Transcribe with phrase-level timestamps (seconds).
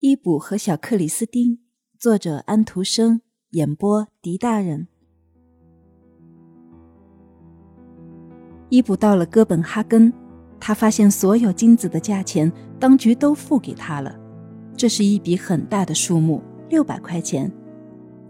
[0.00, 1.58] 伊卜和小克里斯汀，
[1.98, 3.20] 作者安徒生，
[3.50, 4.88] 演播狄大人。
[8.70, 10.10] 伊卜到了哥本哈根，
[10.58, 14.18] 他发现所有金子的价钱，当局都付给他了。
[14.74, 16.40] 这是一笔很大的数目，
[16.70, 17.52] 六百块钱。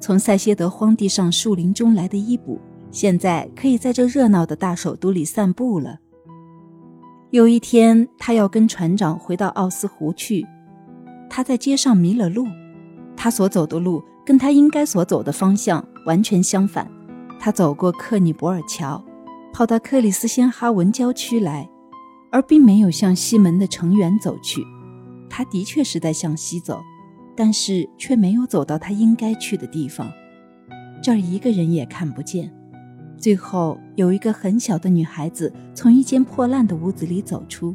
[0.00, 2.58] 从塞歇德荒地上树林中来的伊卜，
[2.90, 6.00] 现在可以在这热闹的大首都里散步了。
[7.30, 10.44] 有一天，他要跟船长回到奥斯湖去。
[11.30, 12.46] 他在街上迷了路，
[13.16, 16.90] 他所走的路跟他应该所走的方向完全相反。
[17.38, 19.02] 他走过克尼伯尔桥，
[19.52, 21.70] 跑到克里斯仙哈文郊区来，
[22.32, 24.60] 而并没有向西门的城垣走去。
[25.30, 26.80] 他的确是在向西走，
[27.36, 30.10] 但是却没有走到他应该去的地方。
[31.00, 32.52] 这儿一个人也看不见。
[33.16, 37.74] 最后，有一个很小的女孩子从一间破烂的屋子里走出。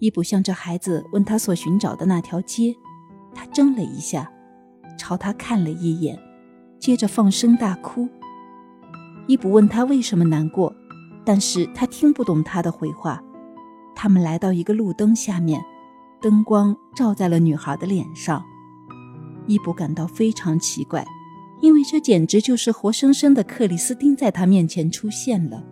[0.00, 2.74] 伊布向这孩子问他所寻找的那条街，
[3.34, 4.32] 他怔了一下，
[4.98, 6.18] 朝他看了一眼，
[6.78, 8.08] 接着放声大哭。
[9.26, 10.74] 伊布问他为什么难过，
[11.22, 13.22] 但是他听不懂他的回话。
[13.94, 15.62] 他们来到一个路灯下面，
[16.22, 18.42] 灯光照在了女孩的脸上。
[19.46, 21.04] 伊布感到非常奇怪，
[21.60, 25.62] 因为这简直就是活生生的克里斯汀在他面前出现了，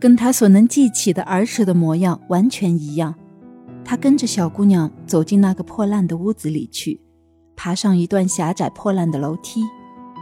[0.00, 3.14] 跟他所能记起的儿时的模样完全一样。
[3.88, 7.00] 他跟着小姑娘走进那个破烂的屋子里去，
[7.54, 9.62] 爬上一段狭窄破烂的楼梯，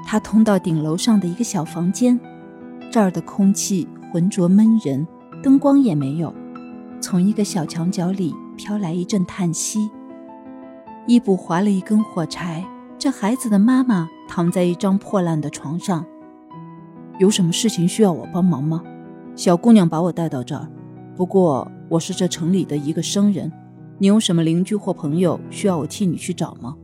[0.04, 2.20] 他通到顶楼上的一个小房间。
[2.92, 5.06] 这儿的空气浑浊闷人，
[5.42, 6.32] 灯光也没有。
[7.00, 9.90] 从一个小墙角里飘来一阵叹息。
[11.06, 12.62] 伊布划了一根火柴。
[12.98, 16.04] 这孩子的妈妈躺在一张破烂的床上。
[17.18, 18.82] 有什么事情需要我帮忙吗？
[19.34, 20.68] 小姑娘把我带到这儿。
[21.16, 21.66] 不过。
[21.94, 23.52] 我是这城里的一个生人，
[23.98, 26.74] 你有什么邻居或朋友需要我替你去找吗？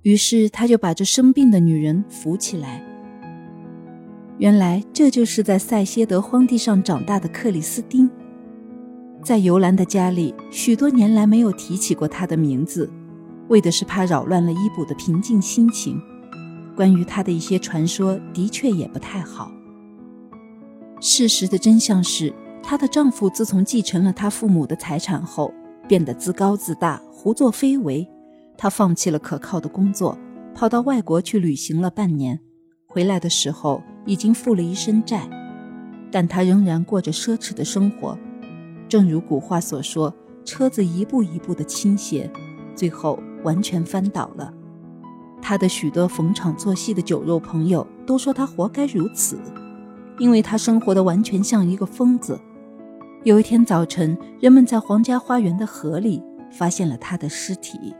[0.00, 2.82] 于是他就把这生病的女人扶起来。
[4.38, 8.08] 原来这就是在塞歇德荒地上长大的克里斯汀，
[9.22, 12.90] 在尤兰的家里许多年来没有提起过他的名字，
[13.48, 16.00] 为的是怕扰乱了伊卜的平静心情。
[16.74, 19.52] 关于他的一些传说的确也不太好。
[20.98, 22.32] 事实的真相是。
[22.62, 25.52] 她的丈夫自从继承了她父母的财产后，
[25.86, 28.08] 变得自高自大，胡作非为。
[28.56, 30.18] 她放弃了可靠的工作，
[30.54, 32.38] 跑到外国去旅行了半年。
[32.86, 35.28] 回来的时候已经负了一身债，
[36.10, 38.18] 但她仍然过着奢侈的生活。
[38.88, 40.12] 正如古话所说
[40.44, 42.30] ：“车子一步一步地倾斜，
[42.74, 44.52] 最后完全翻倒了。”
[45.40, 49.38] 她的许多逢场作戏的酒肉朋友都说她活该如此，
[50.18, 52.40] 因为她生活的完全像一个疯子。
[53.24, 57.92] 有一天早晨，人们在皇家花园的河里发现了他的尸体。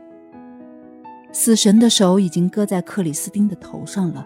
[1.33, 4.25] 死神的手已经搁在克里斯汀的头上了。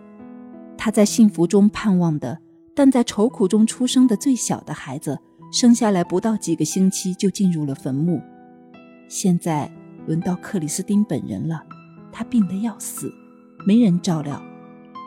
[0.78, 2.38] 他在幸福中盼望的，
[2.76, 5.20] 但在愁苦中出生的最小的孩子，
[5.52, 8.22] 生下来不到几个星期就进入了坟墓。
[9.08, 9.70] 现在
[10.06, 11.64] 轮到克里斯汀本人了。
[12.12, 13.12] 他病得要死，
[13.66, 14.40] 没人照料。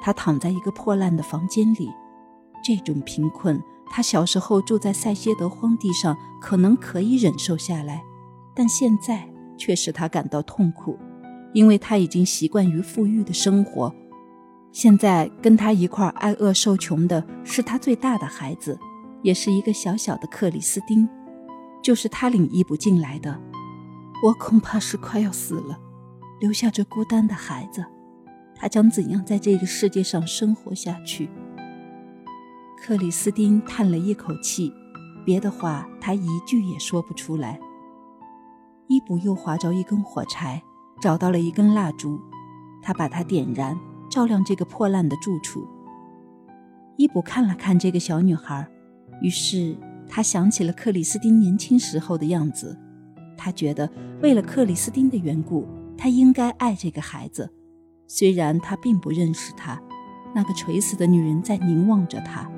[0.03, 1.89] 他躺在一个破烂的房间里。
[2.65, 3.63] 这种贫困。
[3.89, 8.03] 他小时候住在塞歇德荒地上，可能可以忍受下来，
[8.55, 10.99] 但现在却使他感到痛苦，
[11.55, 13.95] 因为他已经习惯于富裕的生活。
[14.73, 18.79] 现在跟他一块挨饿受穷的是他最大的孩子，
[19.23, 21.09] 也是一个小小的克里斯汀，
[21.83, 23.41] 就是他领伊布进来的。
[24.23, 25.79] 我恐怕是快要死了，
[26.41, 27.83] 留下这孤单的孩子，
[28.55, 31.31] 他将怎样在这个世界上生活下去？
[32.77, 34.73] 克里斯汀叹了一口气，
[35.25, 37.59] 别的话他一句也说不出来。
[38.89, 40.63] 伊布又划着一根火柴，
[41.01, 42.21] 找到了一根蜡烛，
[42.83, 43.77] 他把它点燃，
[44.09, 45.67] 照亮这个破烂的住处。
[46.97, 48.69] 伊布看了看这个小女孩，
[49.21, 49.77] 于是
[50.07, 52.79] 他想起了克里斯汀年轻时候的样子。
[53.37, 53.91] 他觉得
[54.23, 55.67] 为了克里斯汀的缘故，
[55.99, 57.51] 他应该爱这个孩子，
[58.07, 59.81] 虽然他并不认识她。
[60.35, 62.51] 那个垂死的女人在凝望着他。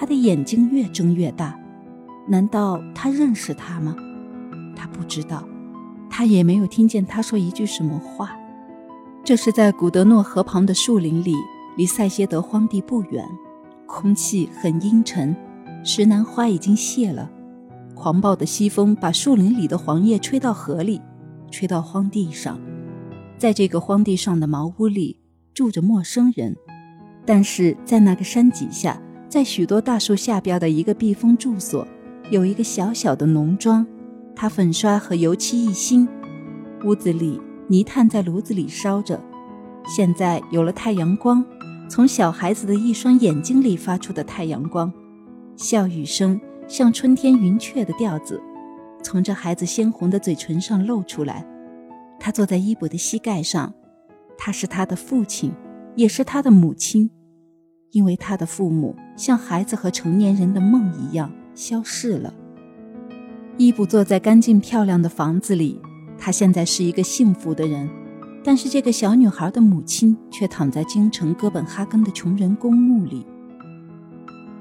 [0.00, 1.58] 他的眼睛越睁越大，
[2.28, 3.96] 难道他认识他吗？
[4.76, 5.42] 他不知道，
[6.08, 8.38] 他也没有听见他说一句什么话。
[9.24, 11.34] 这是在古德诺河旁的树林里，
[11.76, 13.26] 离塞歇德荒地不远，
[13.86, 15.34] 空气很阴沉，
[15.82, 17.28] 石楠花已经谢了。
[17.96, 21.02] 狂暴的西风把树林里的黄叶吹到河里，
[21.50, 22.60] 吹到荒地上。
[23.36, 25.18] 在这个荒地上的茅屋里
[25.52, 26.56] 住着陌生人，
[27.26, 29.02] 但是在那个山脊下。
[29.28, 31.86] 在许多大树下边的一个避风住所，
[32.30, 33.86] 有一个小小的农庄，
[34.34, 36.08] 它粉刷和油漆一新。
[36.84, 39.20] 屋子里泥炭在炉子里烧着，
[39.84, 41.44] 现在有了太阳光，
[41.90, 44.90] 从小孩子的一双眼睛里发出的太阳光，
[45.56, 48.40] 笑语声像春天云雀的调子，
[49.02, 51.46] 从这孩子鲜红的嘴唇上露出来。
[52.18, 53.74] 他坐在伊卜的膝盖上，
[54.38, 55.52] 他是他的父亲，
[55.96, 57.10] 也是他的母亲，
[57.90, 62.32] 因为他的父母像孩子和成年人的梦一样消逝了。
[63.56, 65.80] 伊布坐在干净漂亮的房子里。
[66.20, 67.88] 他现在是一个幸福的人，
[68.42, 73.24] 但是这个小女孩的母亲却躺在京城哥本哈根的穷人公墓里。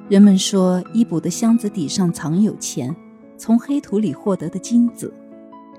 [0.07, 2.95] 人们说，伊卜的箱子底上藏有钱，
[3.37, 5.11] 从黑土里获得的金子，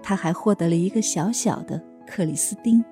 [0.02, 2.84] 他还获得了一个小小的克里斯汀。